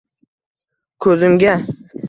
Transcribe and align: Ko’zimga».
Ko’zimga». 1.05 1.55